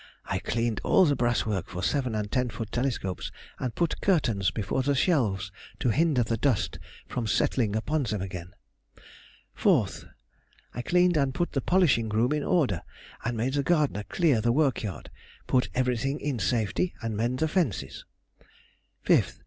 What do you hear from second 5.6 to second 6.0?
to